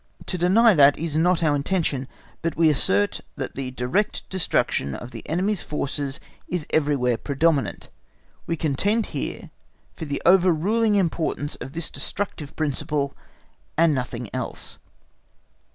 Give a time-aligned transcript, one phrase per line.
[0.25, 2.07] To deny that is not our intention,
[2.41, 7.89] but we assert that the direct destruction of the enemy's forces is everywhere predominant;
[8.47, 9.51] we contend here
[9.93, 13.15] for the overruling importance of this destructive principle
[13.77, 14.79] and nothing else.